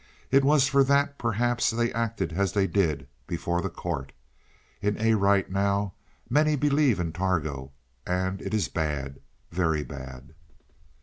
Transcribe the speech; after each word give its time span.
It 0.31 0.43
was 0.43 0.67
for 0.67 0.83
that 0.85 1.19
perhaps 1.19 1.69
they 1.69 1.93
acted 1.93 2.33
as 2.33 2.53
they 2.53 2.65
did 2.65 3.07
before 3.27 3.61
the 3.61 3.69
court. 3.69 4.13
In 4.81 4.99
Arite 4.99 5.51
now, 5.51 5.93
many 6.27 6.55
believe 6.55 6.99
in 6.99 7.11
Targo. 7.13 7.71
And 8.07 8.41
it 8.41 8.51
is 8.55 8.67
bad, 8.67 9.19
very 9.51 9.83
bad." 9.83 10.33